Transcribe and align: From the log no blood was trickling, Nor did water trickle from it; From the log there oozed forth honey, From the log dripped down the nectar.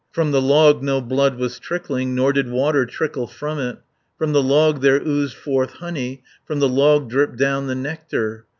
From 0.11 0.31
the 0.31 0.41
log 0.41 0.81
no 0.81 0.99
blood 0.99 1.35
was 1.35 1.59
trickling, 1.59 2.15
Nor 2.15 2.33
did 2.33 2.49
water 2.49 2.87
trickle 2.87 3.27
from 3.27 3.59
it; 3.59 3.77
From 4.17 4.33
the 4.33 4.41
log 4.41 4.81
there 4.81 4.99
oozed 4.99 5.37
forth 5.37 5.73
honey, 5.73 6.23
From 6.47 6.57
the 6.59 6.67
log 6.67 7.07
dripped 7.07 7.37
down 7.37 7.67
the 7.67 7.75
nectar. 7.75 8.47